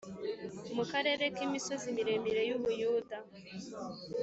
[0.75, 3.17] mu karere k imisozi miremire y u Buyuda